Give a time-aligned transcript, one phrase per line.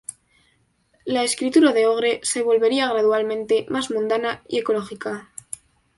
[1.05, 5.29] La escritura de Ogre se volvería gradualmente más "mundana" y "ecológica".